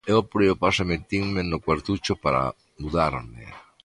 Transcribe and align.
Eu 0.11 0.17
apurei 0.19 0.49
o 0.51 0.59
paso 0.63 0.79
e 0.83 0.89
metinme 0.91 1.41
no 1.45 1.61
cuartucho 1.65 2.13
para 2.23 2.41
mudarme; 2.81 3.43